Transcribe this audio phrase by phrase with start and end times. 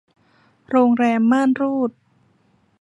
[0.69, 1.91] โรงแรมม่านรูด